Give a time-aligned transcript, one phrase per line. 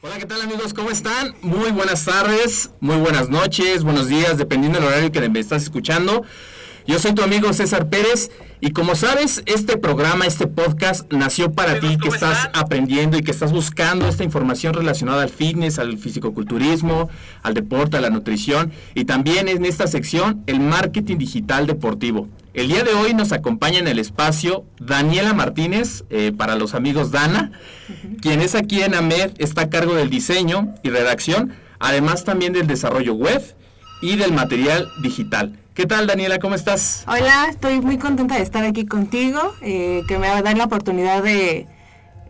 [0.00, 0.74] Hola, ¿qué tal amigos?
[0.74, 1.34] ¿Cómo están?
[1.42, 6.22] Muy buenas tardes, muy buenas noches, buenos días, dependiendo del horario que me estás escuchando.
[6.86, 8.30] Yo soy tu amigo César Pérez
[8.60, 13.30] y como sabes, este programa, este podcast nació para ti que estás aprendiendo y que
[13.30, 17.08] estás buscando esta información relacionada al fitness, al fisicoculturismo,
[17.42, 22.28] al deporte, a la nutrición y también en esta sección el marketing digital deportivo.
[22.54, 27.12] El día de hoy nos acompaña en el espacio Daniela Martínez, eh, para los amigos
[27.12, 27.52] Dana,
[28.20, 32.66] quien es aquí en AMED, está a cargo del diseño y redacción, además también del
[32.66, 33.40] desarrollo web
[34.02, 35.57] y del material digital.
[35.78, 36.40] ¿Qué tal, Daniela?
[36.40, 37.04] ¿Cómo estás?
[37.06, 40.64] Hola, estoy muy contenta de estar aquí contigo, eh, que me va a dar la
[40.64, 41.68] oportunidad de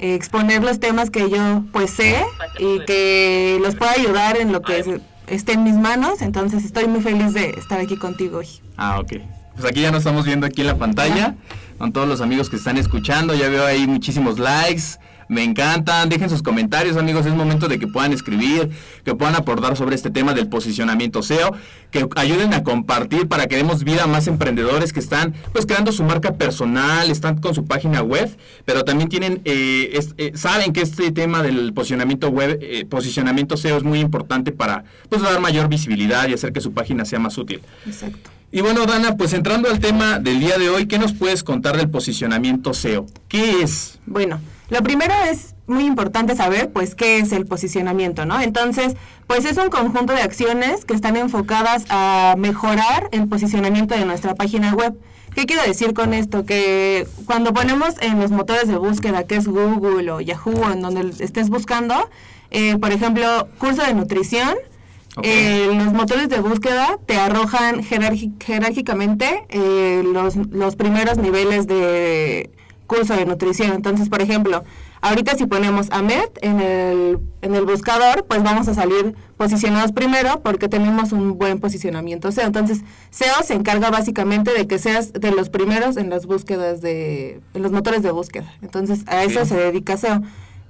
[0.00, 2.22] eh, exponer los temas que yo pues sé
[2.58, 6.20] y que los pueda ayudar en lo que esté en mis manos.
[6.20, 8.48] Entonces estoy muy feliz de estar aquí contigo hoy.
[8.76, 9.14] Ah, ok.
[9.54, 11.34] Pues aquí ya nos estamos viendo aquí en la pantalla,
[11.78, 13.34] con todos los amigos que están escuchando.
[13.34, 14.98] Ya veo ahí muchísimos likes
[15.28, 16.08] me encantan.
[16.08, 17.26] Dejen sus comentarios, amigos.
[17.26, 18.70] Es momento de que puedan escribir,
[19.04, 21.54] que puedan aportar sobre este tema del posicionamiento SEO,
[21.90, 25.92] que ayuden a compartir para que demos vida a más emprendedores que están pues creando
[25.92, 28.30] su marca personal, están con su página web,
[28.64, 33.76] pero también tienen eh, eh, saben que este tema del posicionamiento web, eh, posicionamiento SEO
[33.78, 37.38] es muy importante para pues dar mayor visibilidad y hacer que su página sea más
[37.38, 37.60] útil.
[37.86, 38.37] Exacto.
[38.50, 41.76] Y bueno, Dana, pues entrando al tema del día de hoy, ¿qué nos puedes contar
[41.76, 43.04] del posicionamiento SEO?
[43.28, 43.98] ¿Qué es?
[44.06, 48.40] Bueno, lo primero es muy importante saber, pues, qué es el posicionamiento, ¿no?
[48.40, 54.06] Entonces, pues es un conjunto de acciones que están enfocadas a mejorar el posicionamiento de
[54.06, 54.98] nuestra página web.
[55.34, 56.46] ¿Qué quiero decir con esto?
[56.46, 61.22] Que cuando ponemos en los motores de búsqueda, que es Google o Yahoo, en donde
[61.22, 62.08] estés buscando,
[62.50, 64.56] eh, por ejemplo, curso de nutrición,
[65.22, 72.50] eh, los motores de búsqueda te arrojan jerárquicamente eh, los, los primeros niveles de
[72.88, 73.72] curso de nutrición.
[73.72, 74.64] Entonces, por ejemplo,
[75.00, 80.40] ahorita si ponemos AMED en el, en el buscador, pues vamos a salir posicionados primero
[80.42, 82.46] porque tenemos un buen posicionamiento SEO.
[82.46, 82.80] Entonces,
[83.10, 87.62] SEO se encarga básicamente de que seas de los primeros en las búsquedas de, en
[87.62, 88.52] los motores de búsqueda.
[88.62, 90.22] Entonces, a eso se dedica SEO.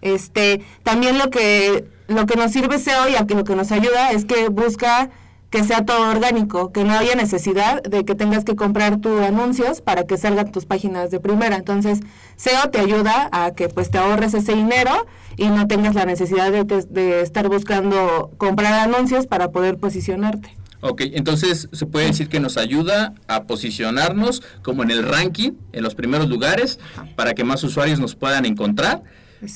[0.02, 4.24] Este, también lo que lo que nos sirve SEO y lo que nos ayuda es
[4.24, 5.10] que busca
[5.50, 9.80] que sea todo orgánico, que no haya necesidad de que tengas que comprar tus anuncios
[9.80, 11.56] para que salgan tus páginas de primera.
[11.56, 12.00] Entonces,
[12.36, 15.06] SEO te ayuda a que pues te ahorres ese dinero
[15.36, 20.54] y no tengas la necesidad de, de estar buscando comprar anuncios para poder posicionarte.
[20.80, 25.82] Ok, entonces se puede decir que nos ayuda a posicionarnos como en el ranking, en
[25.82, 26.78] los primeros lugares,
[27.16, 29.02] para que más usuarios nos puedan encontrar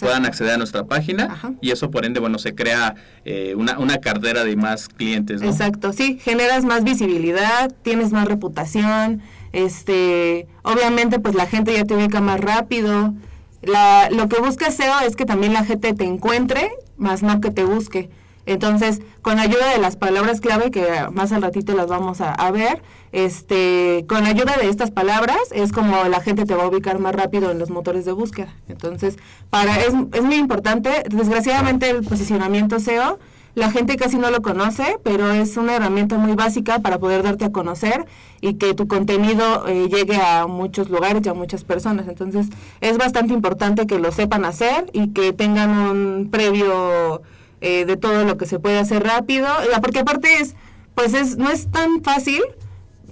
[0.00, 2.94] puedan acceder a nuestra página y eso por ende, bueno, se crea
[3.24, 5.42] eh, una, una, cartera de más clientes.
[5.42, 11.94] Exacto, sí, generas más visibilidad, tienes más reputación, este, obviamente pues la gente ya te
[11.94, 13.14] ubica más rápido.
[13.62, 17.50] La, lo que busca SEO es que también la gente te encuentre, más no que
[17.50, 18.10] te busque.
[18.46, 22.82] Entonces, con ayuda de las palabras clave, que más al ratito las vamos a, ver,
[23.12, 27.14] este, con ayuda de estas palabras es como la gente te va a ubicar más
[27.14, 28.54] rápido en los motores de búsqueda.
[28.68, 29.16] Entonces,
[29.50, 33.18] para es, es muy importante, desgraciadamente el posicionamiento SEO
[33.54, 37.44] la gente casi no lo conoce, pero es una herramienta muy básica para poder darte
[37.44, 38.06] a conocer
[38.40, 42.08] y que tu contenido eh, llegue a muchos lugares y a muchas personas.
[42.08, 42.46] Entonces
[42.80, 47.20] es bastante importante que lo sepan hacer y que tengan un previo
[47.62, 49.48] eh, de todo lo que se puede hacer rápido,
[49.80, 50.54] porque aparte es,
[50.94, 52.42] pues es, no es tan fácil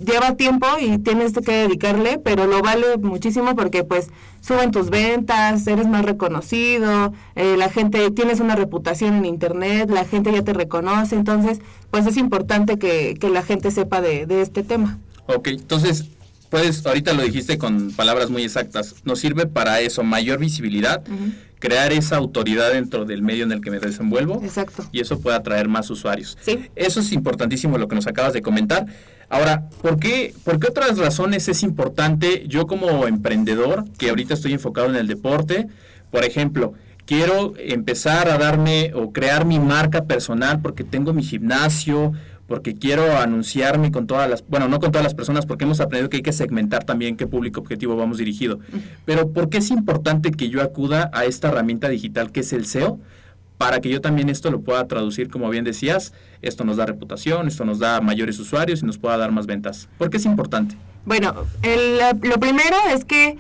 [0.05, 4.08] lleva tiempo y tienes que dedicarle, pero lo vale muchísimo porque pues
[4.41, 10.05] suben tus ventas, eres más reconocido, eh, la gente, tienes una reputación en internet, la
[10.05, 11.61] gente ya te reconoce, entonces
[11.91, 14.99] pues es importante que, que la gente sepa de, de este tema.
[15.26, 16.06] Ok, entonces,
[16.50, 21.02] puedes, ahorita lo dijiste con palabras muy exactas, nos sirve para eso, mayor visibilidad,
[21.58, 24.43] crear esa autoridad dentro del medio en el que me desenvuelvo.
[24.43, 24.85] Exacto.
[24.93, 26.37] Y eso puede atraer más usuarios.
[26.43, 26.69] Sí.
[26.75, 28.87] Eso es importantísimo lo que nos acabas de comentar.
[29.29, 34.52] Ahora, ¿por qué, ¿por qué otras razones es importante yo como emprendedor, que ahorita estoy
[34.52, 35.69] enfocado en el deporte,
[36.11, 36.75] por ejemplo,
[37.06, 42.12] quiero empezar a darme o crear mi marca personal porque tengo mi gimnasio,
[42.50, 46.11] porque quiero anunciarme con todas las, bueno, no con todas las personas, porque hemos aprendido
[46.11, 48.58] que hay que segmentar también qué público objetivo vamos dirigido.
[49.05, 52.67] Pero ¿por qué es importante que yo acuda a esta herramienta digital que es el
[52.67, 52.99] SEO?
[53.56, 56.12] Para que yo también esto lo pueda traducir, como bien decías,
[56.43, 59.88] esto nos da reputación, esto nos da mayores usuarios y nos pueda dar más ventas.
[59.97, 60.75] ¿Por qué es importante?
[61.05, 61.99] Bueno, el-
[62.29, 63.38] lo primero es que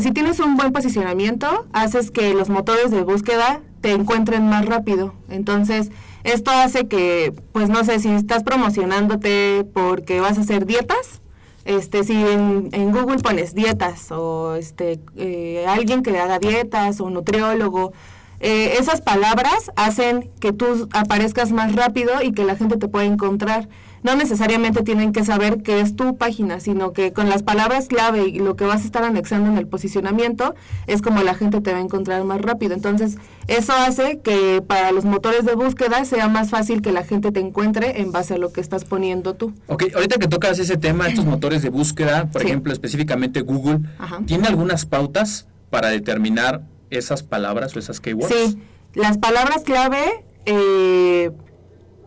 [0.00, 5.14] si tienes un buen posicionamiento, haces que los motores de búsqueda te encuentren más rápido.
[5.28, 5.90] Entonces,
[6.24, 11.20] esto hace que, pues no sé, si estás promocionándote porque vas a hacer dietas,
[11.64, 17.92] este, si en, Google pones dietas o este, eh, alguien que haga dietas o nutriólogo,
[18.40, 23.04] eh, esas palabras hacen que tú aparezcas más rápido y que la gente te pueda
[23.04, 23.68] encontrar.
[24.02, 28.26] No necesariamente tienen que saber que es tu página, sino que con las palabras clave
[28.28, 30.54] y lo que vas a estar anexando en el posicionamiento
[30.88, 32.74] es como la gente te va a encontrar más rápido.
[32.74, 33.16] Entonces,
[33.46, 37.38] eso hace que para los motores de búsqueda sea más fácil que la gente te
[37.40, 39.52] encuentre en base a lo que estás poniendo tú.
[39.68, 42.48] Ok, ahorita que tocas ese tema, estos motores de búsqueda, por Sí.
[42.48, 44.20] ejemplo, específicamente Google, Ajá.
[44.26, 48.34] ¿tiene algunas pautas para determinar esas palabras o esas keywords?
[48.34, 48.58] Sí,
[48.94, 51.30] las palabras clave, eh,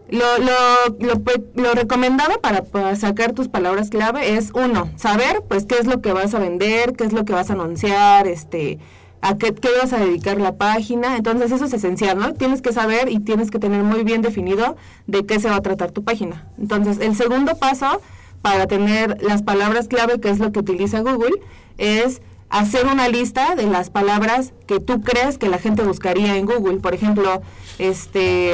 [0.10, 5.44] lo, lo, lo, pe- lo recomendado para, para sacar tus palabras clave es uno, saber
[5.48, 8.28] pues qué es lo que vas a vender, qué es lo que vas a anunciar,
[8.28, 8.80] este,
[9.22, 11.18] a qué, qué vas a dedicar la página.
[11.18, 12.34] Entonces eso es esencial, ¿no?
[12.34, 14.76] Tienes que saber y tienes que tener muy bien definido
[15.08, 16.48] de qué se va a tratar tu página.
[16.60, 18.02] Entonces el segundo paso
[18.42, 21.42] para tener las palabras clave, que es lo que utiliza Google,
[21.80, 26.46] es hacer una lista de las palabras que tú crees que la gente buscaría en
[26.46, 26.78] Google.
[26.78, 27.42] Por ejemplo,
[27.80, 28.54] este,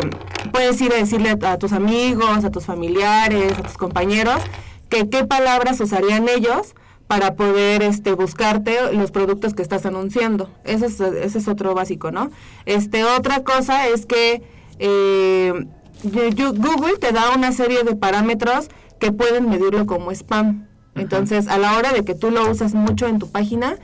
[0.52, 4.42] puedes ir a decirle a, tus amigos, a tus familiares, a tus compañeros,
[4.90, 6.76] que qué palabras usarían ellos
[7.08, 10.50] para poder este, buscarte los productos que estás anunciando.
[10.64, 11.00] Ese es,
[11.36, 12.32] es otro básico, ¿no?
[12.66, 14.42] Este, otra cosa es que
[14.80, 15.54] eh,
[16.04, 20.71] Google te da una serie de parámetros que pueden medirlo como spam.
[20.96, 23.76] Entonces, a la hora de que tú lo usas mucho en tu página,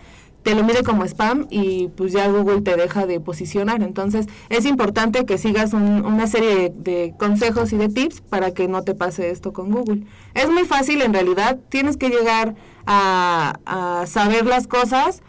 [0.44, 3.82] te lo mide como spam y pues ya Google te deja de posicionar.
[3.84, 8.68] Entonces, es importante que sigas un- una serie de, consejos y de tips para que
[8.70, 10.04] no te pase esto con Google.
[10.36, 12.56] Es muy fácil en realidad, tienes que llegar
[12.86, 15.22] a, a saber las cosas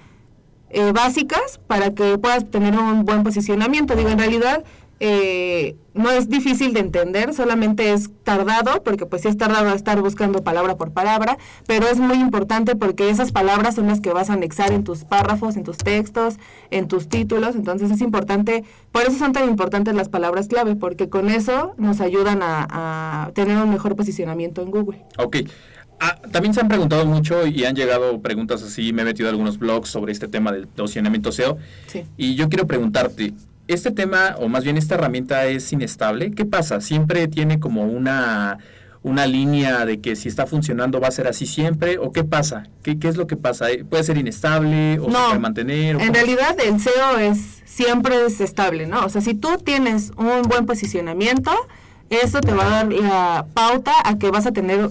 [0.71, 3.97] eh, básicas para que puedas tener un buen posicionamiento.
[3.97, 4.65] Digo, en realidad
[5.01, 10.01] eh, no es difícil de entender, solamente es tardado, porque pues sí es tardado estar
[10.01, 14.31] buscando palabra por palabra, pero es muy importante porque esas palabras son las que vas
[14.31, 16.37] a anexar en tus párrafos, en tus textos,
[16.71, 21.09] en tus títulos, entonces es importante, por eso son tan importantes las palabras clave, porque
[21.09, 22.67] con eso nos ayudan a,
[23.27, 25.05] a tener un mejor posicionamiento en Google.
[25.19, 25.39] Ok.
[26.01, 29.33] Ah, también se han preguntado mucho y han llegado preguntas así, me he metido a
[29.33, 31.59] algunos blogs sobre este tema del posicionamiento SEO.
[31.89, 32.05] Sí.
[32.17, 33.35] Y yo quiero preguntarte,
[33.69, 36.33] ¿este tema, o más bien esta herramienta es inestable?
[36.33, 36.81] ¿Qué pasa?
[36.81, 38.59] ¿Siempre tiene como una,
[39.03, 41.99] una línea de que si está funcionando va a ser así siempre?
[41.99, 42.65] ¿O qué pasa?
[42.83, 43.71] ¿Qué, qué es lo que pasa?
[43.71, 45.97] Eh, ¿Puede ser inestable o se puede mantener?
[45.97, 46.15] o En cómo?
[46.19, 49.05] realidad el SEO es siempre es estable, ¿no?
[49.05, 51.53] O sea, si tú tienes un buen posicionamiento,
[52.11, 54.91] eso te va a dar la pauta a que vas a tener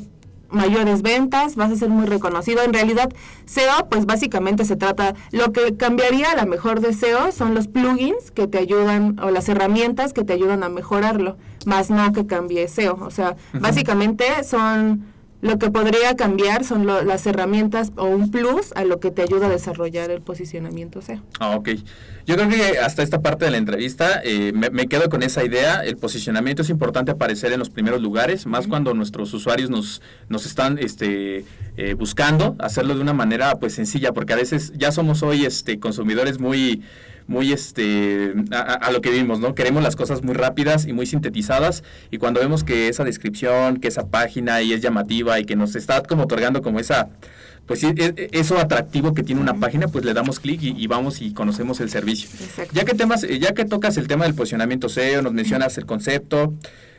[0.50, 2.64] mayores ventas, vas a ser muy reconocido.
[2.64, 3.12] En realidad,
[3.46, 7.68] SEO, pues básicamente se trata, lo que cambiaría a la mejor de SEO son los
[7.68, 12.26] plugins que te ayudan, o las herramientas que te ayudan a mejorarlo, más no que
[12.26, 12.98] cambie SEO.
[13.02, 15.06] O sea, básicamente son
[15.42, 19.22] lo que podría cambiar son lo- las herramientas o un plus a lo que te
[19.22, 21.22] ayuda a desarrollar el posicionamiento SEO.
[21.40, 21.70] Ah, ok.
[22.26, 25.46] Yo creo que hasta esta parte de la entrevista eh, me, me quedo con esa
[25.46, 25.86] idea.
[25.86, 30.46] El posicionamiento es importante aparecer en los primeros lugares, más cuando nuestros usuarios nos, nos
[30.46, 31.46] están este,
[31.78, 35.80] eh, buscando, hacerlo de una manera pues sencilla, porque a veces ya somos hoy este,
[35.80, 36.82] consumidores muy
[37.28, 39.54] muy este a, a- lo que vimos, ¿no?
[39.54, 43.90] Queremos las cosas muy rápidas y muy sintetizadas y cuando vemos que esa descripción, que
[43.90, 47.10] esa página y es llamativa y que nos está como otorgando como esa
[47.66, 50.70] pues sí, e- e- eso atractivo que tiene una página, pues le damos clic y,
[50.82, 52.30] y vamos y conocemos el servicio.
[52.42, 52.72] Exacto.
[52.74, 55.86] Ya que temas, eh, ya que tocas el tema del posicionamiento SEO, nos mencionas el
[55.86, 56.54] concepto,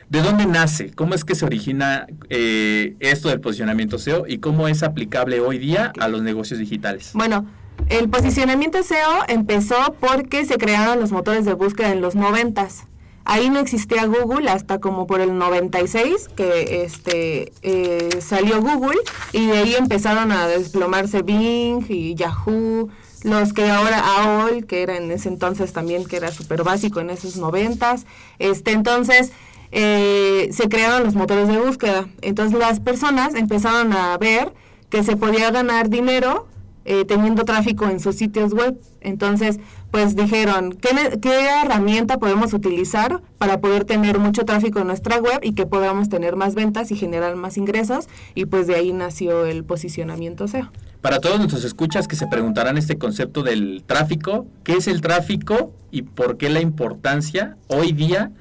[0.09, 0.91] ¿de dónde nace?
[0.91, 5.57] ¿Cómo es que se origina eh, esto del posicionamiento SEO y cómo es aplicable hoy
[5.57, 7.11] día a los negocios digitales?
[7.13, 7.45] Bueno,
[7.89, 12.85] el posicionamiento SEO empezó porque se crearon los motores de búsqueda en los noventas.
[13.25, 18.97] Ahí no existía Google hasta como por el 96 que este eh, salió Google
[19.33, 22.89] y de ahí empezaron a desplomarse Bing y Yahoo,
[23.23, 27.11] los que ahora AOL, que era en ese entonces también que era súper básico en
[27.11, 28.07] esos noventas.
[28.39, 29.31] Este entonces
[29.71, 32.07] eh, se crearon los motores de búsqueda.
[32.21, 34.53] Entonces las personas empezaron a ver
[34.89, 36.47] que se podía ganar dinero
[36.85, 38.79] eh, teniendo tráfico en sus sitios web.
[39.01, 39.59] Entonces,
[39.91, 45.39] pues dijeron, ¿qué, ¿qué herramienta podemos utilizar para poder tener mucho tráfico en nuestra web
[45.43, 48.07] y que podamos tener más ventas y generar más ingresos?
[48.33, 50.71] Y pues de ahí nació el posicionamiento SEO.
[51.01, 55.71] Para todos nuestros escuchas que se preguntarán este concepto del tráfico, ¿qué es el tráfico
[55.91, 58.31] y por qué la importancia hoy día?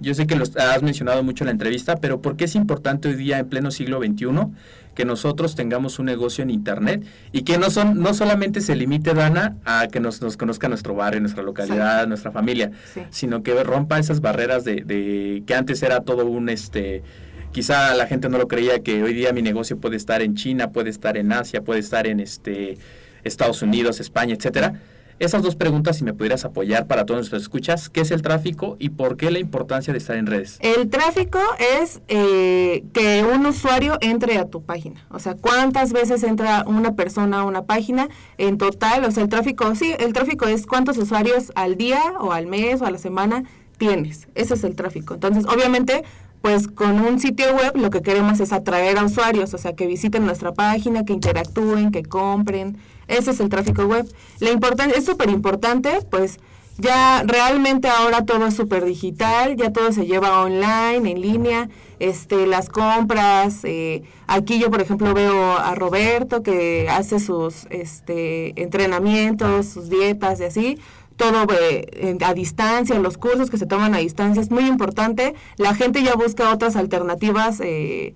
[0.00, 3.08] Yo sé que lo has mencionado mucho en la entrevista, pero ¿por qué es importante
[3.08, 4.26] hoy día en pleno siglo XXI
[4.94, 9.12] que nosotros tengamos un negocio en Internet y que no, son, no solamente se limite,
[9.14, 13.00] Dana, a que nos, nos conozca nuestro barrio, nuestra localidad, nuestra familia, Sí.
[13.10, 16.48] sino que rompa esas barreras de, de que antes era todo un...
[16.48, 17.02] este
[17.52, 20.72] Quizá la gente no lo creía que hoy día mi negocio puede estar en China,
[20.72, 22.78] puede estar en Asia, puede estar en este
[23.22, 24.80] Estados Unidos, España, etcétera.
[25.18, 28.76] Esas dos preguntas, si me pudieras apoyar para todos nuestros escuchas, ¿qué es el tráfico
[28.78, 30.58] y por qué la importancia de estar en redes?
[30.60, 31.38] El tráfico
[31.80, 35.06] es eh, que un usuario entre a tu página.
[35.10, 39.04] O sea, cuántas veces entra una persona a una página en total.
[39.04, 42.82] O sea, el tráfico, sí, el tráfico es cuántos usuarios al día o al mes
[42.82, 43.44] o a la semana
[43.78, 44.28] tienes.
[44.34, 45.14] Ese es el tráfico.
[45.14, 46.04] Entonces, obviamente,
[46.44, 49.86] pues con un sitio web lo que queremos es atraer a usuarios, o sea, que
[49.86, 52.76] visiten nuestra página, que interactúen, que compren.
[53.08, 54.06] Ese es el tráfico web.
[54.40, 54.50] La
[54.94, 56.38] es súper importante, pues
[56.76, 62.46] ya realmente ahora todo es súper digital, ya todo se lleva online, en línea, este,
[62.46, 63.60] las compras.
[63.64, 70.40] eh, aquí yo, por ejemplo, veo a Roberto que hace sus este, entrenamientos, sus dietas
[70.40, 70.78] y así.
[71.16, 75.34] Todo eh, a distancia, los cursos que se toman a distancia es muy importante.
[75.56, 77.60] La gente ya busca otras alternativas.
[77.60, 78.14] eh,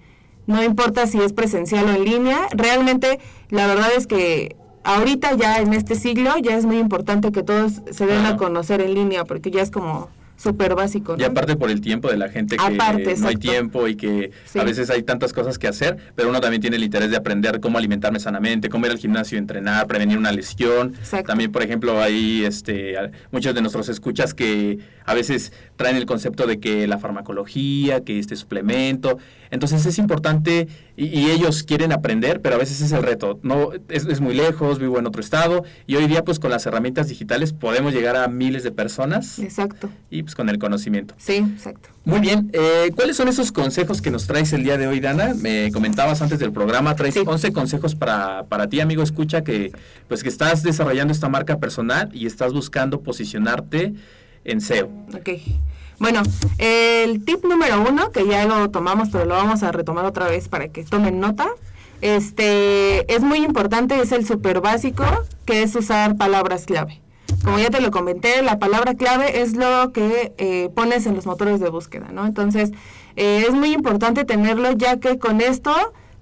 [0.49, 5.59] no importa si es presencial o en línea, realmente la verdad es que ahorita ya
[5.59, 9.25] en este siglo ya es muy importante que todos se den a conocer en línea
[9.25, 11.17] porque ya es como súper básico.
[11.19, 14.31] Y aparte por el tiempo de la gente que Aparte, no hay tiempo y que
[14.47, 14.59] Sí.
[14.59, 17.61] a veces hay tantas cosas que hacer, pero uno también tiene el interés de aprender
[17.61, 20.95] cómo alimentarme sanamente, cómo ir al gimnasio, entrenar, prevenir una lesión.
[20.99, 21.27] Exacto.
[21.27, 22.95] También, por ejemplo, hay este,
[23.33, 28.19] muchos de nuestros escuchas que a veces traen el concepto de que la farmacología, que
[28.19, 29.19] este suplemento.
[29.51, 33.39] Entonces es importante y, y ellos quieren aprender, pero a veces es el reto.
[33.43, 36.67] No, es, es muy lejos, vivo en otro estado y hoy día pues con las
[36.67, 39.89] herramientas digitales podemos llegar a miles de personas Exacto.
[40.11, 41.15] y pues con el conocimiento.
[41.17, 41.89] Sí, exacto.
[42.05, 45.33] Muy bien, eh, ¿cuáles son esos consejos que nos traes el día de hoy, Dana?
[45.35, 47.23] Me comentabas antes del programa, traes Sí.
[47.25, 49.73] 11 consejos para, para ti, amigo, escucha, que
[50.07, 53.95] pues que estás desarrollando esta marca personal y estás buscando posicionarte
[54.45, 54.91] en SEO.
[55.15, 55.31] Ok.
[55.99, 56.23] Bueno,
[56.59, 60.49] el tip número uno, que ya lo tomamos, pero lo vamos a retomar otra vez
[60.49, 61.49] para que tomen nota.
[62.03, 65.05] Este es muy importante, es el súper básico,
[65.47, 67.01] que es usar palabras clave.
[67.45, 71.27] Como ya te lo comenté, la palabra clave es lo que eh, pones en los
[71.27, 72.27] motores de búsqueda, ¿no?
[72.27, 72.73] Entonces,
[73.17, 75.73] eh, es muy importante tenerlo, ya que con esto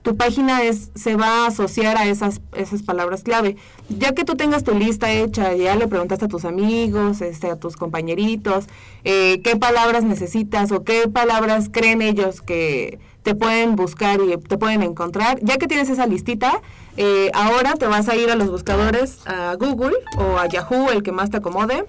[0.07, 3.57] tu página es, se va a asociar a esas, esas palabras clave.
[3.89, 7.57] Ya que tú tengas tu lista hecha, ya le preguntaste a tus amigos, este, a
[7.57, 8.67] tus compañeritos,
[9.03, 14.57] eh, qué palabras necesitas o qué palabras creen ellos que te pueden buscar y te
[14.57, 15.41] pueden encontrar.
[15.43, 16.63] Ya que tienes esa listita,
[16.97, 21.03] eh, ahora te vas a ir a los buscadores, a Google o a Yahoo, el
[21.03, 21.87] que más te acomode,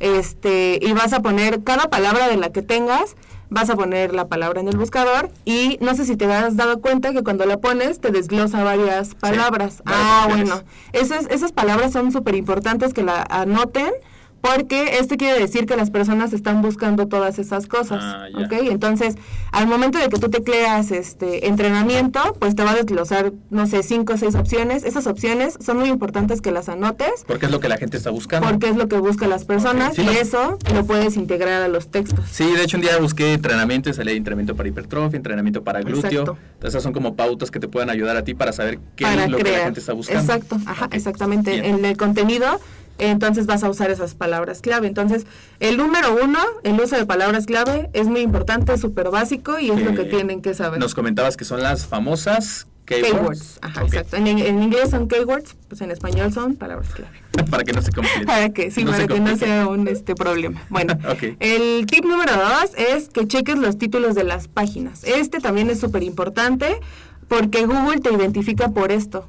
[0.00, 3.16] este, y vas a poner cada palabra de la que tengas,
[3.48, 6.80] vas a poner la palabra en el buscador y no sé si te has dado
[6.80, 9.82] cuenta que cuando la pones te desglosa varias palabras.
[9.86, 13.92] ah, bueno, esas, esas palabras son súper importantes que la anoten
[14.40, 18.26] porque esto quiere decir que las personas están buscando todas esas cosas, Ah.
[18.34, 18.52] ¿ok?
[18.70, 19.16] Entonces,
[19.50, 23.82] al momento de que tú tecleas este entrenamiento, pues te va a desglosar, no sé,
[23.82, 24.84] cinco o seis opciones.
[24.84, 28.10] Esas opciones son muy importantes que las anotes Porque es lo que la gente está
[28.10, 28.48] buscando.
[28.48, 30.12] porque es lo que buscan las personas sí, y no.
[30.12, 32.24] eso lo puedes integrar a los textos.
[32.30, 36.10] Sí, de hecho un día busqué entrenamiento y salía entrenamiento para hipertrofia, entrenamiento para glúteo.
[36.22, 36.38] Exacto.
[36.54, 39.24] Entonces esas son como pautas que te pueden ayudar a ti para saber qué para
[39.24, 40.20] es lo que la gente está buscando.
[40.22, 41.50] Exacto, ajá, exactamente.
[41.52, 41.64] bien.
[41.64, 42.60] En el contenido
[42.98, 44.86] entonces vas a usar esas palabras clave.
[44.86, 45.26] Entonces,
[45.60, 49.70] el número uno, el uso de palabras clave, es muy importante, es súper básico y
[49.70, 50.80] es lo que tienen que saber.
[50.80, 53.12] Nos comentabas que son las famosas keywords.
[53.12, 54.16] Keywords, ajá, exacto.
[54.16, 57.26] En, en inglés son keywords, pues en español son palabras clave.
[57.50, 58.26] para que no se complique.
[58.26, 60.62] Para que, sí, No para que no sea un este problema.
[60.68, 60.98] Bueno,
[61.40, 65.04] el tip número dos es que cheques los títulos de las páginas.
[65.04, 66.80] Este también es súper importante
[67.28, 69.26] porque Google te identifica por esto.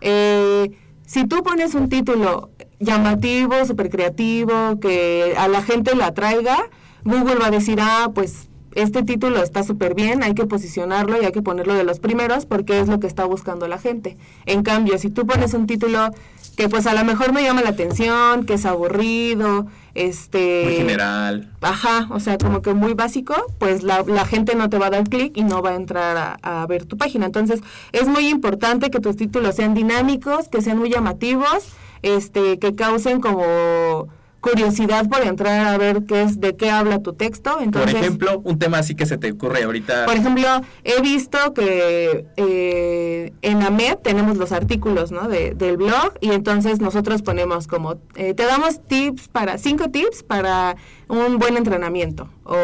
[0.00, 0.70] Eh,
[1.06, 6.56] si tú pones un título llamativo, súper creativo, que a la gente la atraiga,
[7.04, 11.24] Google va a decir, ah, pues este título está súper bien, hay que posicionarlo y
[11.24, 14.16] hay que ponerlo de los primeros porque es lo que está buscando la gente.
[14.46, 16.10] En cambio, si tú pones un título
[16.56, 20.62] que pues a lo mejor me llama la atención, que es aburrido, este...
[20.64, 21.52] Muy general.
[21.60, 24.90] Ajá, o sea, como que muy básico, pues la, la gente no te va a
[24.90, 27.26] dar clic y no va a entrar a, a ver tu página.
[27.26, 27.60] Entonces,
[27.92, 31.68] es muy importante que tus títulos sean dinámicos, que sean muy llamativos,
[32.02, 34.08] este, que causen como
[34.40, 37.58] curiosidad por entrar a ver qué es, de qué habla tu texto.
[37.60, 40.06] Entonces, Por ejemplo, un tema así que se te ocurre ahorita.
[40.06, 40.46] por ejemplo,
[40.84, 45.28] he visto que eh, en AMED tenemos los artículos ¿no?
[45.28, 50.22] de, del blog y entonces nosotros ponemos como, eh, te damos tips para, cinco tips
[50.22, 50.76] para
[51.08, 52.56] un buen entrenamiento o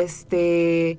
[0.00, 0.98] este...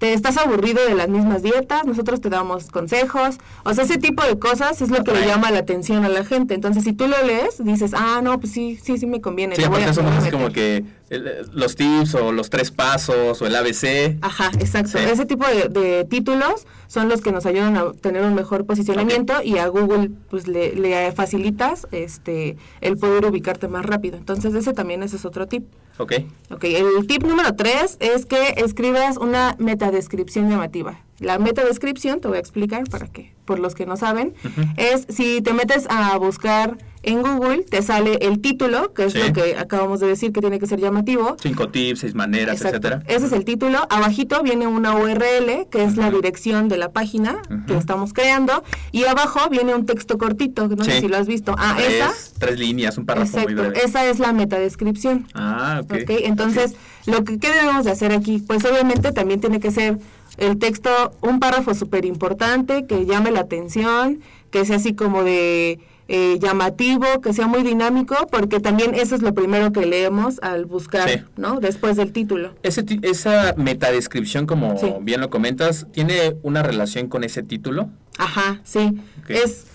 [0.00, 4.24] Te estás aburrido de las mismas dietas, nosotros te damos consejos, o sea, ese tipo
[4.24, 6.54] de cosas es lo que le llama la atención a la gente.
[6.54, 9.56] Entonces, si tú lo lees, dices, ah, no, pues sí, sí, sí me conviene.
[9.56, 9.92] sí, aparte
[10.30, 10.52] como meter".
[10.52, 14.16] que eh, los tips o los tres pasos o el ABC.
[14.22, 14.96] Ajá, exacto.
[14.96, 15.04] Sí.
[15.04, 19.42] Ese tipo de, de títulos son los que nos ayudan a tener un mejor posicionamiento
[19.44, 24.16] y a Google pues le, le facilitas este el poder ubicarte más rápido.
[24.16, 25.64] Entonces ese también ese es otro tip.
[26.00, 26.14] Ok.
[26.50, 30.98] Ok, el tip número tres es que escribas una metadescripción llamativa.
[31.18, 34.32] La metadescripción, te voy a explicar para que, por los que no saben,
[34.78, 39.18] es si te metes a buscar en Google, te sale el título, que es Sí.
[39.20, 42.76] lo que acabamos de decir que tiene que ser llamativo, Cinco tips, seis maneras, Exacto.
[42.88, 43.02] etcétera.
[43.06, 43.78] Ese es el título.
[43.88, 48.62] Abajito viene una URL, que es la dirección de la página que estamos creando.
[48.92, 51.54] Y abajo viene un texto cortito, que no sé si lo has visto.
[51.58, 52.12] Ah, tres, esa.
[52.38, 53.84] tres líneas, un párrafo muy Exacto, breve.
[53.84, 55.26] esa es la metadescripción.
[55.34, 55.92] Ah, ok.
[56.02, 56.74] Ok, entonces,
[57.06, 58.38] lo que ¿qué debemos de hacer aquí?
[58.46, 59.98] Pues obviamente también tiene que ser
[60.36, 60.90] el texto,
[61.22, 64.20] un párrafo súper importante, que llame la atención,
[64.50, 65.80] que sea así como de
[66.12, 70.64] eh, llamativo, que sea muy dinámico, porque también eso es lo primero que leemos al
[70.66, 71.20] buscar, Sí.
[71.36, 71.60] ¿no?
[71.60, 72.52] Después del título.
[72.64, 74.92] Ese esa metadescripción, como Sí.
[75.02, 77.90] bien lo comentas, ¿tiene una relación con ese título?
[78.18, 79.00] Ajá, sí.
[79.28, 79.66] Es,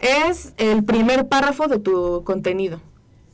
[0.00, 2.82] es el primer párrafo de tu contenido.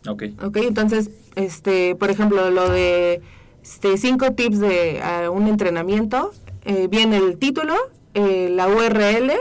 [0.07, 0.23] Ok.
[0.41, 0.59] ¿Ok?
[0.59, 3.23] Entonces, este, por ejemplo, lo de
[3.61, 5.01] este, cinco tips de
[5.33, 6.31] un entrenamiento,
[6.65, 7.75] eh, viene el título,
[8.15, 9.33] eh, la URL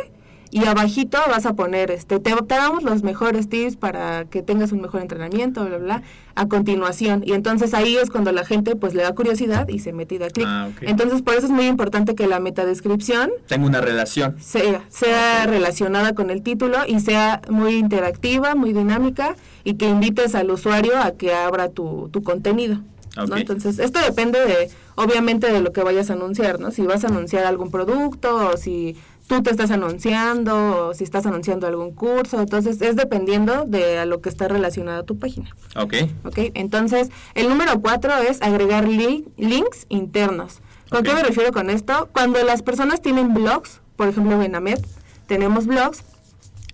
[0.55, 4.71] y abajito vas a poner, este, te, te damos los mejores tips para que tengas
[4.71, 6.01] un mejor entrenamiento, bla, bla,
[6.33, 7.23] a continuación.
[7.25, 10.17] Y entonces ahí es cuando la gente pues le da curiosidad y se mete y
[10.17, 10.47] da clic.
[10.47, 10.69] Ah.
[10.79, 14.37] Entonces, por eso es muy importante que la metadescripción Tengo una relación.
[14.39, 20.35] sea, sea relacionada con el título y sea muy interactiva, muy dinámica y que invites
[20.35, 22.79] al usuario a que abra tu, tu contenido.
[23.27, 23.37] ¿no?
[23.37, 26.71] Entonces, esto depende de, obviamente, de lo que vayas a anunciar, ¿no?
[26.71, 31.25] Si vas a anunciar algún producto o si tú te estás anunciando o si estás
[31.25, 35.49] anunciando algún curso, entonces es dependiendo de a lo que está relacionada tu página.
[35.75, 35.93] Ok.
[36.25, 36.37] ¿ok?
[36.53, 40.61] Entonces, el número cuatro es agregar li- links internos.
[40.89, 42.09] ¿Con qué me refiero con esto?
[42.13, 44.79] Cuando las personas tienen blogs, por ejemplo en AMED,
[45.25, 46.03] tenemos blogs,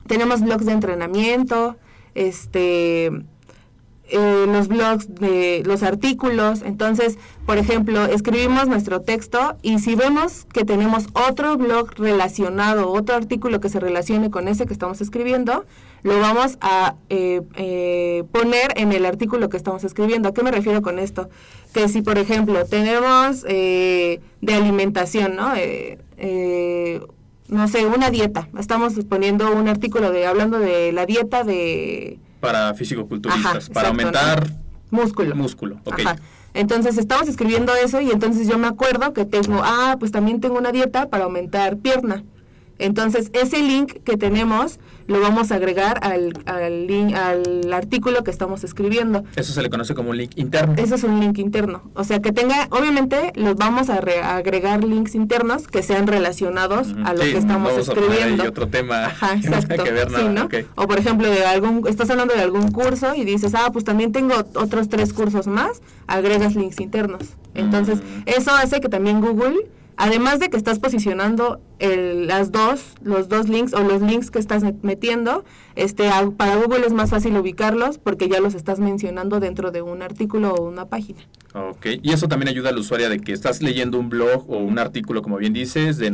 [0.07, 1.77] tenemos blogs de entrenamiento,
[2.15, 3.11] este
[4.11, 6.61] eh, los blogs de los artículos.
[6.61, 13.15] Entonces, por ejemplo, escribimos nuestro texto y si vemos que tenemos otro blog relacionado, otro
[13.15, 15.65] artículo que se relacione con ese que estamos escribiendo,
[16.03, 20.29] lo vamos a eh, eh, poner en el artículo que estamos escribiendo.
[20.29, 21.29] ¿A qué me refiero con esto?
[21.73, 25.55] Que si, por ejemplo, tenemos eh, de alimentación, ¿no?
[25.55, 27.01] Eh, eh,
[27.47, 28.47] no sé, una dieta.
[28.57, 33.87] Estamos poniendo un artículo de hablando de la dieta de Para fisicoculturistas, Ajá, para exacto,
[33.87, 35.01] aumentar ¿no?
[35.01, 35.35] músculo.
[35.35, 35.79] músculo.
[35.85, 35.99] Ok.
[36.01, 36.17] Ajá.
[36.53, 40.57] Entonces estamos escribiendo eso y entonces yo me acuerdo que tengo, ah, pues también tengo
[40.57, 42.23] una dieta para aumentar pierna.
[42.81, 48.31] Entonces ese link que tenemos lo vamos a agregar al, al, link- al artículo que
[48.31, 49.23] estamos escribiendo.
[49.35, 50.75] Eso se le conoce como un link interno.
[50.77, 51.81] Ese es un link interno.
[51.95, 56.07] O sea, que tenga, obviamente, los vamos a re- a agregar links internos que sean
[56.07, 58.43] relacionados a lo Sí, que estamos vamos a escribiendo.
[58.47, 59.83] otro tema Ajá, que no exacto.
[59.83, 60.47] que ver Sí, ¿no?
[60.75, 64.11] O por ejemplo, de algún, estás hablando de algún curso y dices, ah, pues también
[64.13, 67.23] tengo otros tres cursos más, agregas links internos.
[67.53, 68.21] Entonces, Mm.
[68.27, 73.49] eso hace que también Google además de que estás posicionando el- las dos, los dos
[73.49, 75.43] links o los links que estás met- metiendo,
[75.75, 80.01] este, para Google es más fácil ubicarlos porque ya los estás mencionando dentro de un
[80.01, 81.19] artículo o una página.
[81.53, 84.79] Ok, y eso también ayuda al usuario de que estás leyendo un blog o un
[84.79, 86.13] artículo, como bien dices, de Sí.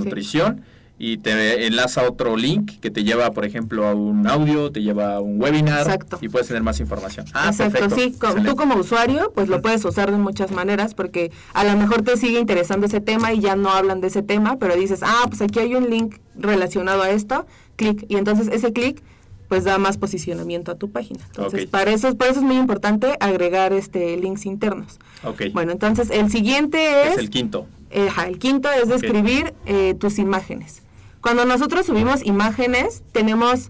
[0.99, 5.15] Y te enlaza otro link que te lleva, por ejemplo, a un audio, te lleva
[5.15, 6.17] a un webinar Exacto.
[6.21, 7.25] y puedes tener más información.
[7.33, 7.95] Ah, Exacto, perfecto.
[7.95, 8.49] sí, Excelente.
[8.49, 12.17] tú como usuario pues lo puedes usar de muchas maneras porque a lo mejor te
[12.17, 15.41] sigue interesando ese tema y ya no hablan de ese tema, pero dices, ah, pues
[15.41, 19.03] aquí hay un link relacionado a esto, clic, y entonces ese clic
[19.49, 21.21] pues da más posicionamiento a tu página.
[21.27, 24.99] Entonces, para eso, por eso es muy importante agregar este links internos.
[25.23, 27.65] Ok, Bueno, entonces el siguiente es, es el quinto.
[27.91, 30.81] eh, el quinto es describir eh, tus imágenes.
[31.27, 33.69] Cuando nosotros subimos imágenes, tenemos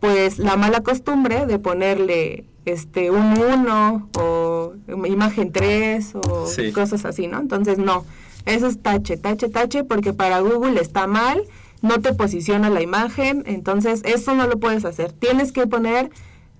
[0.00, 4.72] pues la mala costumbre de ponerle este un 1 o
[5.04, 6.72] imagen 3 o Sí.
[6.72, 7.40] cosas así, ¿no?
[7.40, 8.06] Entonces no,
[8.46, 11.42] eso es tache, tache, tache porque para Google está mal,
[11.82, 15.12] no te posiciona la imagen, entonces eso no lo puedes hacer.
[15.12, 16.08] Tienes que poner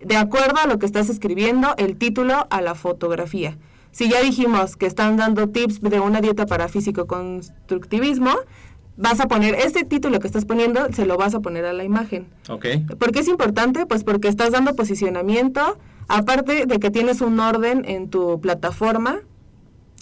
[0.01, 3.57] de acuerdo a lo que estás escribiendo el título a la fotografía.
[3.93, 8.33] Si ya dijimos que están dando tips de una dieta para físico-constructivismo,
[8.97, 11.85] vas a poner este título que estás poniendo, se lo vas a poner a la
[11.85, 12.27] imagen.
[12.49, 12.67] Ok,
[12.99, 13.87] ¿Por qué es importante?
[13.87, 15.79] Pues porque estás dando posicionamiento,
[16.09, 19.21] aparte de que tienes un orden en tu plataforma.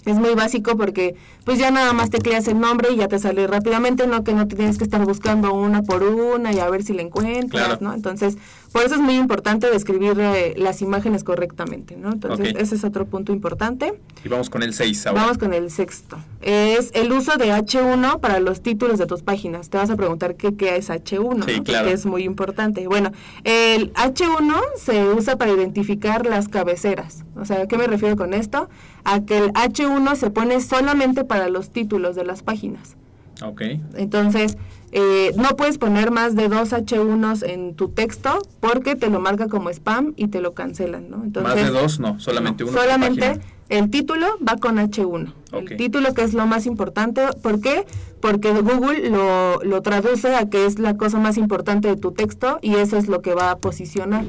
[0.05, 3.47] Es muy básico porque pues ya nada más tecleas el nombre y ya te sale
[3.47, 6.83] rápidamente, no que no te tienes que estar buscando una por una y a ver
[6.83, 7.77] si la encuentras, Claro.
[7.81, 7.93] ¿no?
[7.93, 8.37] Entonces,
[8.71, 12.11] por eso es muy importante describir eh, las imágenes correctamente, ¿no?
[12.11, 13.93] Entonces, ese es otro punto importante.
[14.25, 15.21] y vamos con el 6 ahora.
[15.21, 16.17] Vamos con el sexto.
[16.41, 19.69] Es el uso de H1 para los títulos de tus páginas.
[19.69, 21.63] Te vas a preguntar qué, qué es H1, Sí, ¿no?
[21.63, 21.83] claro.
[21.85, 22.87] Porque es muy importante.
[22.87, 23.11] Bueno,
[23.43, 27.23] el H1 se usa para identificar las cabeceras.
[27.35, 28.69] O sea, ¿a qué me refiero con esto?
[29.03, 32.95] A que el H1 se pone solamente para los títulos de las páginas.
[33.41, 33.61] Ok,
[33.95, 34.57] Entonces,
[34.91, 39.47] eh, no puedes poner más de dos H1s en tu texto porque te lo marca
[39.47, 41.23] como spam y te lo cancelan, ¿no?
[41.23, 42.79] Entonces, más de dos, no, solamente no, uno.
[42.79, 43.39] Solamente
[43.69, 45.33] el título va con H1.
[45.51, 45.71] Ok.
[45.71, 47.25] El título que es lo más importante.
[47.41, 47.85] ¿Por qué?
[48.21, 52.59] Porque Google lo, lo traduce a que es la cosa más importante de tu texto
[52.61, 54.25] y eso es lo que va a posicionar.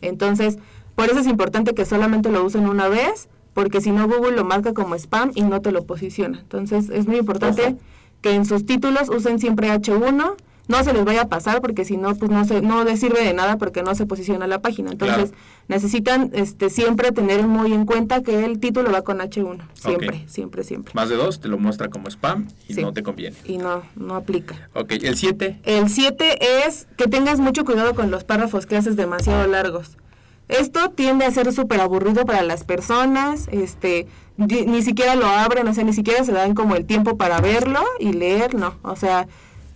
[0.00, 0.58] Entonces,
[0.94, 4.44] por eso es importante que solamente lo usen una vez, porque si no Google lo
[4.44, 6.38] marca como spam y no te lo posiciona.
[6.40, 7.78] Entonces, es muy importante Ojo.
[8.20, 10.34] que en sus títulos usen siempre H1.
[10.66, 13.22] No se les vaya a pasar porque si no, pues no se, no les sirve
[13.22, 14.92] de nada porque no se posiciona la página.
[14.92, 15.42] Entonces, Claro.
[15.68, 19.58] necesitan este siempre tener muy en cuenta que el título va con H1.
[19.74, 20.92] Siempre, siempre, siempre.
[20.94, 22.80] Más de dos te lo muestra como spam y Sí.
[22.80, 23.36] no te conviene.
[23.44, 24.70] Y no, no aplica.
[24.72, 25.60] Ok, el 7.
[25.64, 29.98] El 7 es que tengas mucho cuidado con los párrafos que haces demasiado largos.
[30.48, 35.74] Esto tiende a ser súper aburrido para las personas, este, ni siquiera lo abren, o
[35.74, 39.26] sea, ni siquiera se dan como el tiempo para verlo y leer, no, o sea,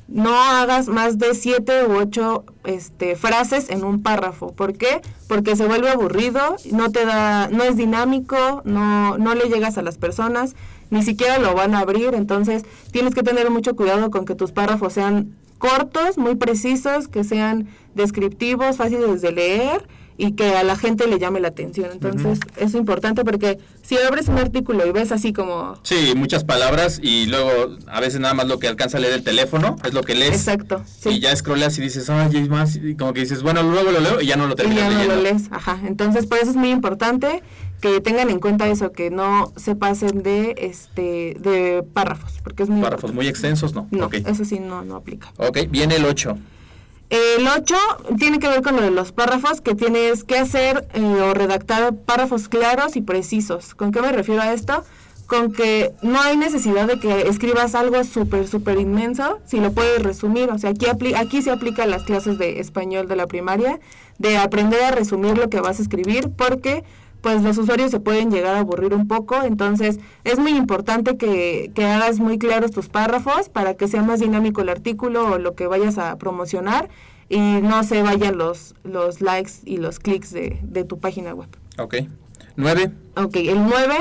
[0.08, 4.52] no hagas más de siete u ocho este, frases en un párrafo.
[4.52, 5.02] ¿Por qué?
[5.26, 9.82] Porque se vuelve aburrido, no te da, no es dinámico, no, no le llegas a
[9.82, 10.56] las personas,
[10.90, 14.52] ni siquiera lo van a abrir, entonces tienes que tener mucho cuidado con que tus
[14.52, 19.88] párrafos sean cortos, muy precisos, que sean descriptivos, fáciles de leer
[20.20, 21.90] y que a la gente le llame la atención.
[21.92, 26.98] Entonces, es importante porque si abres un artículo y ves así como Sí, muchas palabras
[27.00, 30.02] y luego a veces nada más lo que alcanza a leer el teléfono es lo
[30.02, 30.34] que lees.
[30.34, 31.10] Exacto, sí.
[31.10, 32.74] Y ya scrolleas y dices, ay, hay más.
[32.76, 34.90] Y como que dices, bueno, luego lo leo y ya no lo y terminas ya
[34.90, 35.14] no leyendo.
[35.16, 35.44] lo lees.
[35.52, 35.78] Ajá.
[35.86, 37.42] Entonces, por eso es muy importante
[37.80, 42.68] que tengan en cuenta eso, que no se pasen de este de párrafos, porque es
[42.68, 43.86] muy Párrafos muy extensos, no.
[43.92, 45.32] No, eso sí no, no aplica.
[45.36, 46.36] Ok, viene el 8.
[47.10, 47.74] El 8
[48.18, 51.94] tiene que ver con lo de los párrafos, que tienes que hacer eh, o redactar
[51.94, 53.74] párrafos claros y precisos.
[53.74, 54.84] ¿Con qué me refiero a esto?
[55.26, 60.02] Con que no hay necesidad de que escribas algo súper, súper inmenso, si lo puedes
[60.02, 60.50] resumir.
[60.50, 63.80] O sea, aquí, aquí se aplica las clases de español de la primaria,
[64.18, 66.84] de aprender a resumir lo que vas a escribir, porque
[67.20, 71.70] pues los usuarios se pueden llegar a aburrir un poco, entonces es muy importante que,
[71.74, 75.54] que hagas muy claros tus párrafos para que sea más dinámico el artículo o lo
[75.54, 76.88] que vayas a promocionar
[77.28, 81.48] y no se vayan los, los likes y los clics de, de tu página web.
[81.78, 81.96] Ok.
[82.56, 82.90] 9.
[83.16, 83.94] Ok, el 9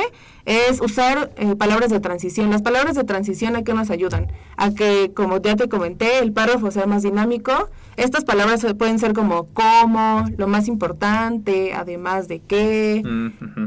[0.48, 2.50] es usar eh, palabras de transición.
[2.50, 4.32] Las palabras de transición a qué nos ayudan?
[4.56, 7.70] A que, como ya te comenté, el párrafo sea más dinámico.
[7.98, 13.04] Estas palabras pueden ser como como, lo más importante, además de qué,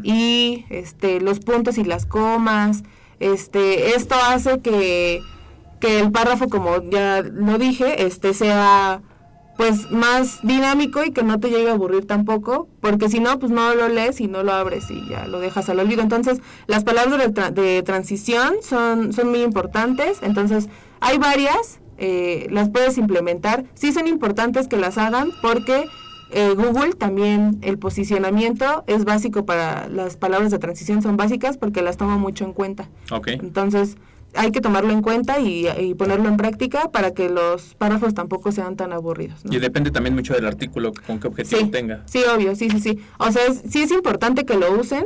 [0.03, 2.83] y este, los puntos y las comas.
[3.19, 5.21] Este, esto hace que,
[5.81, 9.03] que el párrafo, como ya lo dije, este sea
[9.61, 13.53] pues más dinámico y que no te llegue a aburrir tampoco, porque si no, pues
[13.53, 16.01] no lo lees y no lo abres y ya lo dejas al olvido.
[16.01, 20.71] Entonces, las palabras de, tra- de transición son, son muy importantes, entonces
[21.01, 23.67] hay varias, eh, las puedes implementar.
[23.75, 25.85] Sí son importantes que las hagan porque
[26.31, 31.83] eh, Google también el posicionamiento es básico para las palabras de transición, son básicas porque
[31.83, 32.89] las toma mucho en cuenta.
[33.13, 33.29] Ok.
[33.29, 33.99] Entonces,
[34.35, 38.53] hay que tomarlo en cuenta y, y ponerlo en práctica para que los párrafos tampoco
[38.53, 39.45] sean tan aburridos.
[39.45, 39.53] ¿no?
[39.53, 42.03] Y depende también mucho del artículo, con qué objetivo Sí, tenga.
[42.07, 42.99] sí, obvio, sí, sí, sí.
[43.19, 45.05] O sea, es- sí es importante que lo usen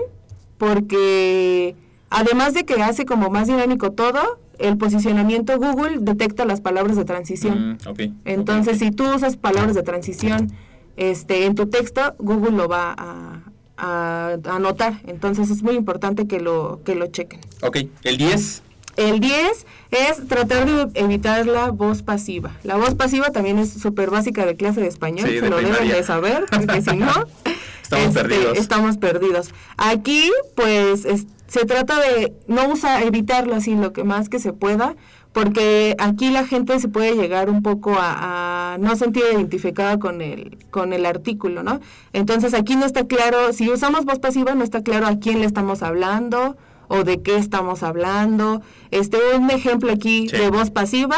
[0.58, 1.74] porque
[2.10, 4.20] además de que hace como más dinámico todo,
[4.58, 7.70] el posicionamiento Google detecta las palabras de transición.
[7.84, 8.00] Mm, ok.
[8.24, 10.52] Entonces, si tú usas palabras de transición
[10.96, 13.42] este, en tu texto, Google lo va a,
[13.76, 15.00] a- a anotar.
[15.06, 17.40] Entonces, es muy importante que lo, que lo chequen.
[17.62, 18.62] Ok, el 10.
[18.96, 22.52] El 10 es tratar de evitar la voz pasiva.
[22.62, 25.56] La voz pasiva también es súper básica de clase de español, Sí, se de lo
[25.56, 25.96] deben primaria.
[25.96, 27.10] de saber, porque si no,
[27.82, 28.58] Estamos perdidos.
[28.58, 29.50] Estamos perdidos.
[29.76, 34.52] Aquí, pues, es- se trata de no usar, evitarlo así lo que más que se
[34.54, 34.96] pueda,
[35.32, 40.22] porque aquí la gente se puede llegar un poco a, a no sentir identificada con
[40.22, 41.80] el, con el artículo, ¿no?
[42.12, 45.46] Entonces aquí no está claro, si usamos voz pasiva, no está claro a quién le
[45.46, 46.56] estamos hablando
[46.88, 48.62] o de qué estamos hablando.
[48.90, 50.36] Este, un ejemplo aquí Sí.
[50.36, 51.16] de voz pasiva,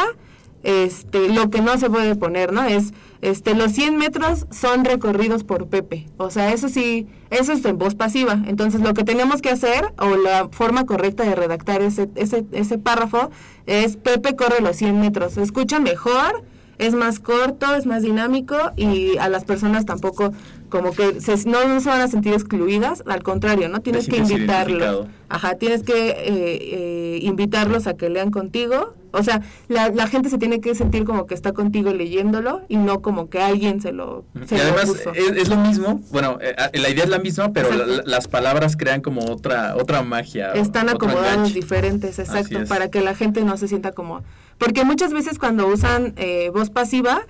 [0.63, 2.65] este, lo que no se puede poner, ¿no?
[2.65, 6.07] Es, este, los 100 metros son recorridos por Pepe.
[6.17, 8.41] O sea, eso sí, eso es en voz pasiva.
[8.47, 12.79] Entonces, lo que tenemos que hacer, o la forma correcta de redactar ese, ese, ese
[12.79, 13.31] párrafo,
[13.67, 15.37] es Pepe corre los 100 metros.
[15.37, 16.43] Escucha mejor,
[16.79, 20.33] es más corto, es más dinámico y a las personas tampoco
[20.69, 23.81] como que se- no, no se van a sentir excluidas, al contrario, ¿no?
[23.81, 25.07] Tienes que invitarlos.
[25.29, 28.95] Ajá, tienes que eh, eh, invitarlos a que lean contigo.
[29.13, 32.77] O sea, la, la gente se tiene que sentir como que está contigo leyéndolo y
[32.77, 35.15] no como que alguien se lo, se Y lo además puso.
[35.15, 38.29] es, es lo mismo, bueno, eh, a- la idea es la misma, pero la- las
[38.29, 40.53] palabras crean como otra otra magia.
[40.53, 41.55] Están enganche.
[41.55, 44.23] diferentes, exacto, para que la gente no se sienta como...
[44.59, 47.23] Porque muchas veces cuando usan eh, voz pasiva,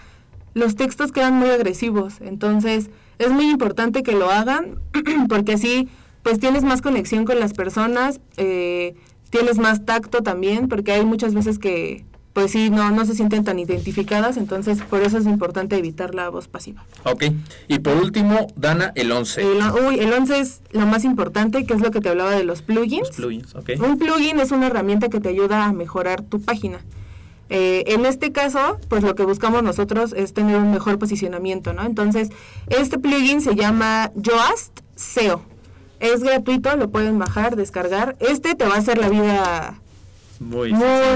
[0.55, 4.81] los textos quedan muy agresivos, entonces es muy importante que lo hagan,
[5.29, 5.89] porque así
[6.23, 8.95] pues tienes más conexión con las personas, eh,
[9.31, 12.05] tienes más tacto también, porque hay muchas veces que
[12.37, 16.29] pues sí, no, no se sienten tan identificadas, entonces por eso es importante evitar la
[16.29, 16.85] voz pasiva.
[17.05, 17.25] Ok,
[17.67, 19.41] y por último, Dana, el 11.
[19.41, 22.45] El, uy, el 11 es lo más importante, que es lo que te hablaba de
[22.45, 23.09] los plugins.
[23.09, 23.71] Los plugins, ok.
[23.81, 26.81] Un plugin es una herramienta que te ayuda a mejorar tu página.
[27.49, 31.85] Eh, en este caso, pues lo que buscamos nosotros es tener un mejor posicionamiento, ¿no?
[31.85, 32.31] Entonces,
[32.67, 35.43] este plugin se llama Yoast SEO.
[36.01, 38.17] Es gratuito, lo pueden bajar, descargar.
[38.21, 39.81] Este te va a hacer la vida
[40.41, 40.73] Muy,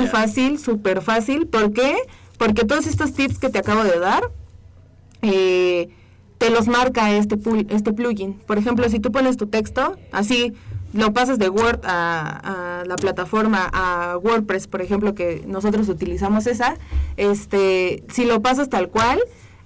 [0.06, 1.46] fácil, súper fácil.
[1.46, 1.96] ¿Por qué?
[2.38, 4.30] Porque todos estos tips que te acabo de dar,
[5.22, 5.90] eh,
[6.38, 7.36] te los marca este,
[7.68, 8.34] este plugin.
[8.46, 10.54] Por ejemplo, si tú pones tu texto, así
[10.92, 16.46] lo pasas de Word a, a la plataforma, a WordPress, por ejemplo, que nosotros utilizamos
[16.46, 16.76] esa,
[17.16, 19.20] este, si lo pasas tal cual,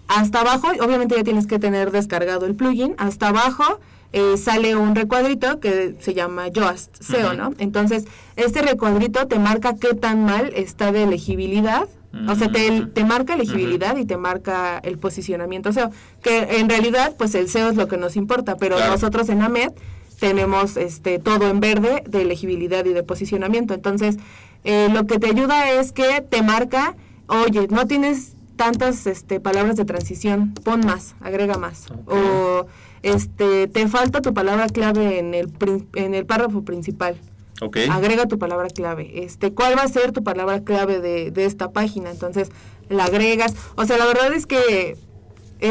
[0.08, 3.80] hasta abajo, obviamente ya tienes que tener descargado el plugin, hasta abajo
[4.12, 7.34] eh, sale un recuadrito que se llama Yoast SEO.
[7.34, 7.52] ¿no?
[7.58, 8.04] Entonces,
[8.36, 11.88] este recuadrito te marca qué tan mal está de elegibilidad.
[12.28, 15.90] O sea, te, te marca elegibilidad y te marca el posicionamiento SEO.
[16.22, 18.92] Que en realidad, pues el SEO es lo que nos importa, pero Claro.
[18.92, 19.70] nosotros en AMED
[20.24, 23.74] tenemos este todo en verde de elegibilidad y de posicionamiento.
[23.74, 24.16] Entonces,
[24.64, 29.76] eh, lo que te ayuda es que te marca, oye, no tienes tantas este, palabras
[29.76, 31.88] de transición, pon más, agrega más.
[32.06, 32.66] O
[33.02, 35.52] este, te falta tu palabra clave en el,
[35.94, 37.20] en el párrafo principal.
[37.60, 37.76] Ok.
[37.90, 39.24] Agrega tu palabra clave.
[39.24, 42.10] Este, ¿cuál va a ser tu palabra clave de, de esta página?
[42.10, 42.50] Entonces,
[42.88, 43.54] la agregas.
[43.76, 44.96] O sea, la verdad es que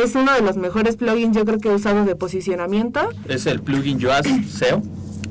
[0.01, 2.99] es uno de los mejores plugins yo creo que he usado de posicionamiento.
[3.27, 4.81] Es el plugin Yoast SEO.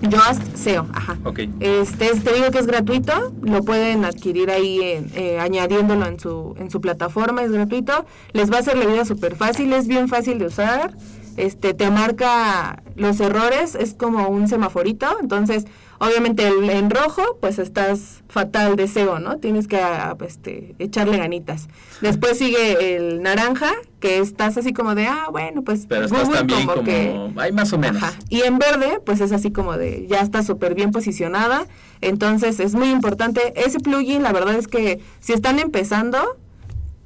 [0.02, 1.16] Yoast SEO, ajá.
[1.24, 1.40] Ok.
[1.60, 6.18] Este, es- te digo que es gratuito, lo pueden adquirir ahí en- eh, añadiéndolo en
[6.18, 8.04] su, en su plataforma, es gratuito.
[8.32, 10.92] Les va a hacer la vida súper fácil, es bien fácil de usar.
[11.36, 15.64] Este, te marca los errores, es como un semaforito, entonces
[15.98, 19.38] obviamente el, en rojo pues estás fatal de SEO, ¿no?
[19.38, 21.68] Tienes que ah, este, echarle ganitas.
[22.02, 23.70] Después sigue el naranja,
[24.02, 27.72] que estás así como de, ah, bueno, pues Pero estás también como, que- hay más
[27.72, 28.02] o menos.
[28.02, 28.12] Ajá.
[28.28, 31.66] Y en verde, pues es así como de, ya está súper bien posicionada.
[32.00, 33.52] Entonces es muy importante.
[33.56, 36.18] Ese plugin, la verdad es que si están empezando,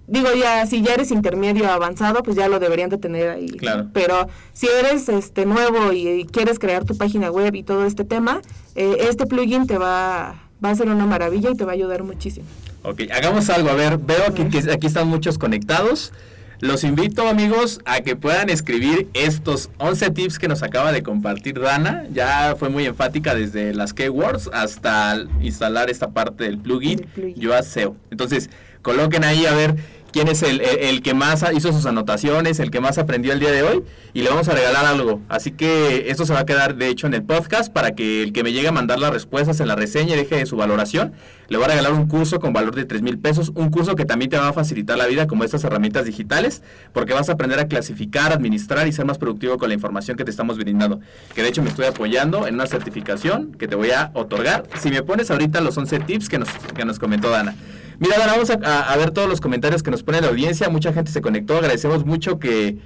[0.07, 3.49] digo ya, si ya eres intermedio avanzado, pues ya lo deberían de tener ahí.
[3.51, 3.89] Claro.
[3.93, 8.05] Pero si eres este nuevo y, y quieres crear tu página web y todo este
[8.05, 8.41] tema,
[8.75, 12.03] eh, este plugin te va, va a ser una maravilla y te va a ayudar
[12.05, 12.47] muchísimo.
[12.85, 13.69] Ok, hagamos algo.
[13.69, 16.13] A ver, veo que aquí están muchos conectados.
[16.61, 21.61] Los invito amigos a que puedan escribir estos 11 tips que nos acaba de compartir
[21.61, 22.07] Dana.
[22.11, 27.07] Ya fue muy enfática desde las keywords hasta instalar esta parte del plugin.
[27.37, 27.97] Yoast SEO.
[28.11, 28.49] Entonces,
[28.81, 29.77] coloquen ahí a ver
[30.17, 33.63] quién es el, que más hizo sus anotaciones, el que más aprendió el día de
[33.63, 35.21] hoy y le vamos a regalar algo.
[35.29, 38.33] Así que esto se va a quedar de hecho en el podcast para que el
[38.33, 41.13] que me llegue a mandar las respuestas en la reseña y deje su valoración,
[41.49, 44.07] le voy a regalar un curso con valor de 3 mil pesos, un curso que
[44.07, 46.63] también te va a facilitar la vida como estas herramientas digitales,
[46.95, 50.25] porque vas a aprender a clasificar, administrar y ser más productivo con la información que
[50.25, 50.99] te estamos brindando.
[51.35, 54.65] Que de hecho me estoy apoyando en una certificación que te voy a otorgar.
[54.81, 57.55] Si me pones ahorita los 11 tips que nos, que nos comentó Dana.
[57.99, 60.69] Mira, Dana, vamos a, ver todos los comentarios que nos pone la audiencia.
[60.69, 61.57] Mucha gente se conectó.
[61.57, 62.77] Agradecemos mucho que,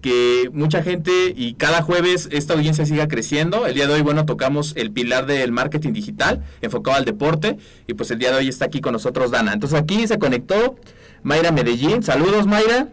[0.00, 3.66] que mucha gente y cada jueves esta audiencia siga creciendo.
[3.66, 7.58] El día de hoy, bueno, tocamos el pilar del marketing digital enfocado al deporte.
[7.86, 9.52] Y pues el día de hoy está aquí con nosotros Dana.
[9.52, 10.76] Entonces aquí se conectó
[11.22, 12.02] Mayra Medellín.
[12.02, 12.88] Saludos, Mayra.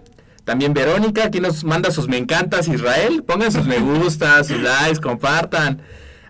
[0.47, 3.21] También Verónica, aquí nos manda sus me encantas Israel.
[3.23, 5.81] Pongan sus me gustas, sus likes, compartan.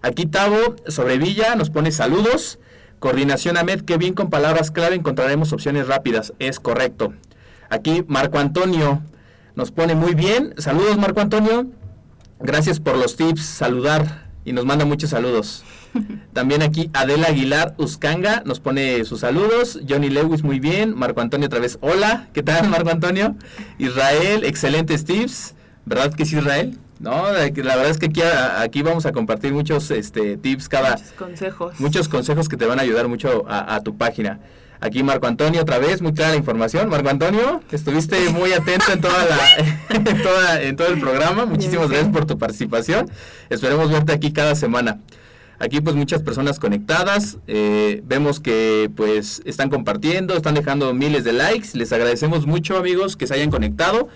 [0.02, 2.58] Aquí Tavo sobre Villa nos pone saludos.
[3.00, 6.34] Coordinación Ahmed, que bien con palabras clave encontraremos opciones rápidas.
[6.40, 7.14] Es correcto.
[7.70, 9.02] Aquí Marco Antonio
[9.56, 10.56] nos pone muy bien.
[10.58, 11.68] Saludos Marco Antonio.
[12.40, 13.46] Gracias por los tips.
[13.46, 14.28] Saludar.
[14.46, 15.64] Y nos manda muchos saludos.
[16.34, 19.80] También aquí Adela Aguilar Uscanga nos pone sus saludos.
[19.88, 20.96] Johnny Lewis, muy bien.
[20.96, 22.30] Marco Antonio otra vez, hola.
[22.34, 23.36] ¿Qué tal, Marco Antonio?
[23.78, 25.54] Israel, excelentes tips.
[25.86, 26.80] ¿Verdad que sí, Israel?
[27.00, 31.12] No, la verdad es que aquí, aquí vamos a compartir muchos este, tips cada, Muchos
[31.14, 31.80] consejos.
[31.80, 34.40] muchos consejos que te van a ayudar mucho a, a tu página.
[34.80, 36.90] Aquí Marco Antonio otra vez, muy clara la información.
[36.90, 41.46] Marco Antonio, estuviste muy atento en toda la en, toda- en todo el programa.
[41.46, 43.10] Muchísimas gracias por tu participación.
[43.50, 45.00] Esperemos verte aquí cada semana.
[45.60, 51.34] Aquí pues muchas personas conectadas, eh, vemos que pues están compartiendo, están dejando miles de
[51.34, 54.08] likes, les agradecemos mucho amigos que se hayan conectado.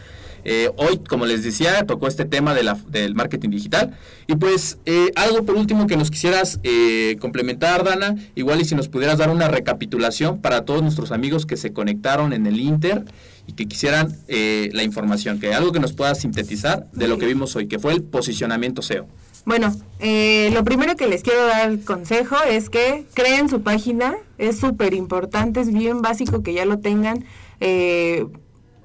[0.43, 3.97] Eh, hoy, como les decía, tocó este tema de la- del marketing digital.
[4.27, 8.75] Y pues eh, algo por último que nos quisieras eh, complementar, Dana, igual y si
[8.75, 13.06] nos pudieras dar una recapitulación para todos nuestros amigos que se conectaron en el Inter
[13.47, 17.25] y que quisieran eh, la información, que algo que nos pueda sintetizar de lo que
[17.25, 19.08] vimos hoy, que fue el posicionamiento SEO.
[19.43, 24.60] Bueno, eh, lo primero que les quiero dar consejo es que creen su página, es
[24.60, 27.25] súper importante, es bien básico que ya lo tengan,
[27.60, 28.27] eh,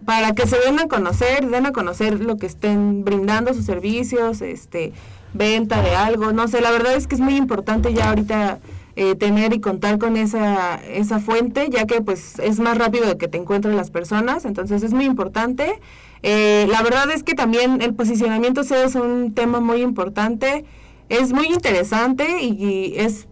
[0.07, 4.41] para que se den a conocer, den a conocer lo que estén brindando sus servicios,
[4.41, 4.93] este,
[5.35, 8.61] venta de algo, no sé, la verdad es que es muy importante ya ahorita
[8.95, 13.19] eh, tener y contar con esa, esa fuente, ya que pues es más rápido de
[13.19, 15.81] que te encuentren las personas, entonces es muy importante.
[16.23, 20.65] Eh, la verdad es que también el posicionamiento SEO es un tema muy importante,
[21.09, 23.27] es muy interesante y, y es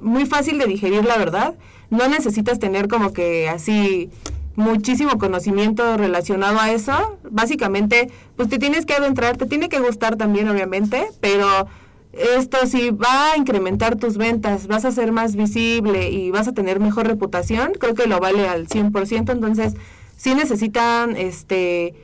[0.00, 1.54] muy fácil de digerir, la verdad.
[1.88, 4.10] No necesitas tener como que así
[4.56, 7.18] muchísimo conocimiento relacionado a eso.
[7.30, 11.68] Básicamente, pues te tienes que adentrar, te tiene que gustar también, obviamente, pero
[12.12, 16.52] esto si va a incrementar tus ventas, vas a ser más visible y vas a
[16.52, 19.74] tener mejor reputación, creo que lo vale al 100%, entonces
[20.16, 21.94] sí necesitan este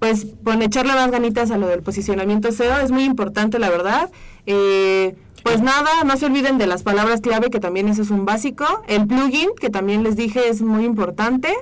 [0.00, 0.26] pues
[0.60, 4.10] echarle más ganitas a lo del posicionamiento SEO, es muy importante la verdad.
[4.46, 8.24] Eh, pues nada, no se olviden de las palabras clave, que también eso es un
[8.24, 8.64] básico.
[8.88, 11.52] El plugin, que también les dije, es muy importante.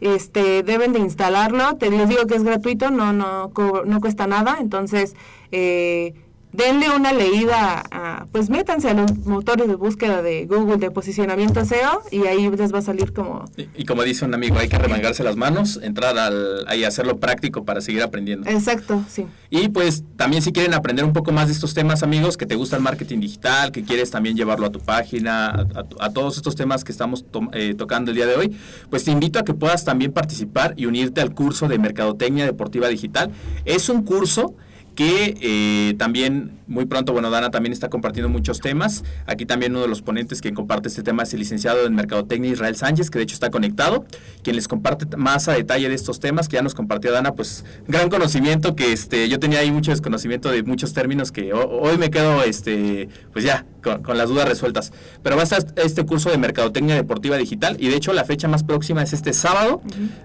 [0.00, 1.76] Este, deben de instalarlo.
[1.76, 3.50] Te les digo que es gratuito, no, no,
[3.84, 4.58] no cuesta nada.
[4.60, 5.16] Entonces,
[5.52, 6.14] eh,
[6.56, 11.64] denle una leída, a- pues métanse a los motores de búsqueda de Google de posicionamiento
[11.64, 14.68] SEO y ahí les va a salir como Y, y como dice un amigo, hay
[14.68, 18.48] que remangarse las manos, entrar al, ahí a hacerlo práctico para seguir aprendiendo.
[18.48, 19.26] exacto, sí.
[19.50, 22.54] Y pues también si quieren aprender un poco más de estos temas, amigos, que te
[22.56, 26.36] gusta el marketing digital, que quieres también llevarlo a tu página, a, a- a todos
[26.36, 28.56] estos temas que estamos to- eh, tocando el día de hoy,
[28.90, 32.88] pues te invito a que puedas también participar y unirte al curso de Mercadotecnia Deportiva
[32.88, 33.30] Digital.
[33.64, 34.54] Es un curso
[34.96, 39.04] que eh, también muy pronto, bueno, Dana también está compartiendo muchos temas.
[39.26, 42.50] Aquí también uno de los ponentes que comparte este tema es el licenciado en Mercadotecnia
[42.50, 44.04] Israel Sánchez, que de hecho está conectado,
[44.42, 47.64] quien les comparte más a detalle de estos temas, que ya nos compartió Dana, pues
[47.86, 51.98] gran conocimiento, que este yo tenía ahí mucho desconocimiento de muchos términos que ho- hoy
[51.98, 54.92] me quedo, este pues ya, con, con las dudas resueltas.
[55.22, 58.48] Pero va a estar este curso de Mercadotecnia Deportiva Digital, y de hecho la fecha
[58.48, 59.82] más próxima es este sábado,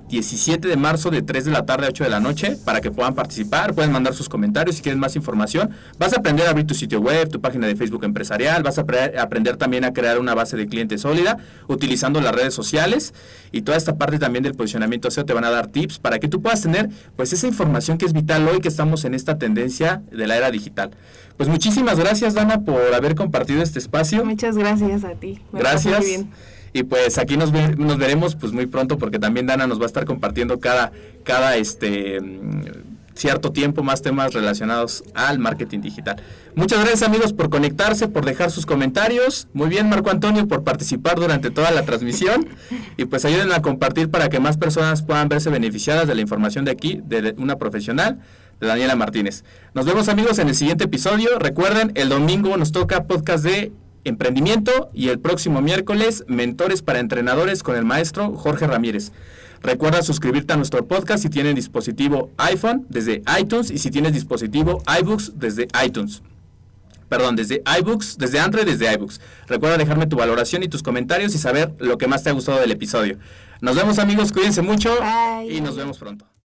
[0.09, 2.89] 17 de marzo, de 3 de la tarde a 8 de la noche, para que
[2.89, 5.71] puedan participar, pueden mandar sus comentarios si quieren más información.
[5.97, 8.85] Vas a aprender a abrir tu sitio web, tu página de Facebook empresarial, vas a
[8.85, 11.37] apre- aprender también a crear una base de clientes sólida
[11.67, 13.13] utilizando las redes sociales
[13.51, 16.27] y toda esta parte también del posicionamiento SEO te van a dar tips para que
[16.27, 20.01] tú puedas tener pues esa información que es vital hoy que estamos en esta tendencia
[20.11, 20.91] de la era digital.
[21.37, 24.23] Pues muchísimas gracias Dana por haber compartido este espacio.
[24.25, 25.41] Muchas gracias a ti.
[25.51, 26.05] Me pasé muy Gracias.
[26.05, 26.29] bien.
[26.73, 29.83] Y pues aquí nos, ve- nos veremos pues muy pronto porque también Dana nos va
[29.83, 30.91] a estar compartiendo cada,
[31.23, 32.19] cada este
[33.13, 36.17] cierto tiempo más temas relacionados al marketing digital.
[36.55, 39.47] Muchas gracias amigos por conectarse, por dejar sus comentarios.
[39.53, 42.47] Muy bien Marco Antonio por participar durante toda la transmisión.
[42.97, 46.65] Y pues ayuden a compartir para que más personas puedan verse beneficiadas de la información
[46.65, 48.19] de aquí, de una profesional,
[48.59, 49.43] de Daniela Martínez.
[49.73, 51.39] Nos vemos amigos en el siguiente episodio.
[51.39, 53.71] Recuerden, el domingo nos toca podcast de
[54.03, 59.11] emprendimiento y el próximo miércoles mentores para entrenadores con el maestro Jorge Ramírez.
[59.61, 64.81] Recuerda suscribirte a nuestro podcast si tienes dispositivo iPhone desde iTunes y si tienes dispositivo
[64.99, 66.23] iBooks desde iTunes.
[67.09, 69.19] Perdón, desde iBooks, desde Android, desde iBooks.
[69.47, 72.59] Recuerda dejarme tu valoración y tus comentarios y saber lo que más te ha gustado
[72.59, 73.19] del episodio.
[73.59, 75.53] Nos vemos amigos, cuídense mucho Bye.
[75.53, 76.30] y nos vemos pronto.